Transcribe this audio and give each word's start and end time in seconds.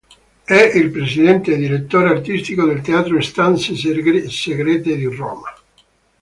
È 0.43 0.55
il 0.59 0.89
presidente 0.89 1.51
e 1.53 1.57
direttore 1.57 2.09
artistico 2.09 2.65
del 2.65 2.81
Teatro 2.81 3.21
stanze 3.21 3.75
segrete 3.75 4.95
di 4.95 5.03
Roma. 5.15 5.53